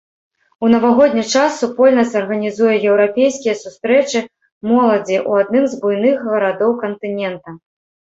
[0.67, 4.19] У навагодні час супольнасць арганізуе еўрапейскія сустрэчы
[4.73, 7.61] моладзі ў адным з буйных гарадоў кантынента.